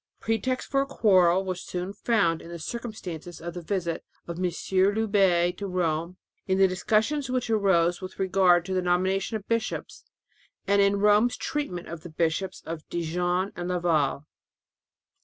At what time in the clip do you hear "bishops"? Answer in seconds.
9.47-10.03, 12.09-12.63